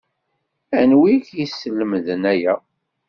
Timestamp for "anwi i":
0.79-1.23